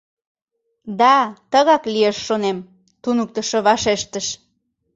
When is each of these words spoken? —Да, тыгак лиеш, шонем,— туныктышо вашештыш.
—Да, 0.99 1.17
тыгак 1.51 1.83
лиеш, 1.93 2.17
шонем,— 2.27 2.57
туныктышо 3.01 3.59
вашештыш. 3.67 4.27